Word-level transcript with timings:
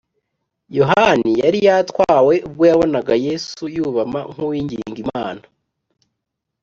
Yohana 0.77 1.27
yari 1.43 1.59
yatwawe 1.67 2.33
ubwo 2.47 2.63
yabonaga 2.71 3.13
Yesu 3.27 3.61
yubama 3.75 4.19
nk’uwinginga 4.31 4.99
Imana 5.05 5.43